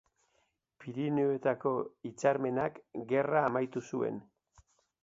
[0.83, 1.75] Pirinioetako
[2.09, 2.81] Hitzarmenak
[3.13, 4.21] gerra amaitu zuen.